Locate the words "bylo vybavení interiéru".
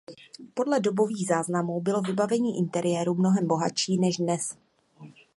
1.81-3.13